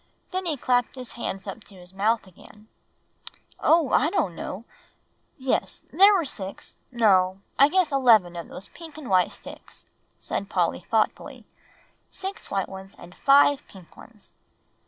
Then 0.31 0.47
he 0.47 0.57
clapped 0.57 0.95
his 0.95 1.11
hands 1.11 1.45
up 1.45 1.63
to 1.65 1.75
his 1.75 1.93
mouth 1.93 2.25
again. 2.25 2.69
"Oh! 3.59 3.91
I 3.93 4.09
don't 4.09 4.35
know 4.35 4.65
yes, 5.37 5.83
there 5.93 6.15
were 6.15 6.25
six 6.25 6.75
no, 6.91 7.39
I 7.59 7.69
guess 7.69 7.91
eleven 7.91 8.35
of 8.35 8.47
those 8.47 8.69
pink 8.69 8.97
and 8.97 9.11
white 9.11 9.31
sticks," 9.31 9.85
said 10.17 10.49
Polly 10.49 10.87
thoughtfully; 10.89 11.45
"six 12.09 12.49
white 12.49 12.67
ones 12.67 12.95
and 12.97 13.13
five 13.13 13.61
pink 13.67 13.95
ones." 13.95 14.33